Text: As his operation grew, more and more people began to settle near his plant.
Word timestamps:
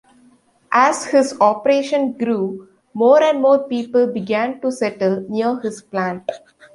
As 0.71 1.05
his 1.05 1.39
operation 1.39 2.13
grew, 2.13 2.67
more 2.91 3.21
and 3.21 3.39
more 3.39 3.67
people 3.67 4.07
began 4.07 4.59
to 4.61 4.71
settle 4.71 5.23
near 5.29 5.59
his 5.59 5.83
plant. 5.83 6.27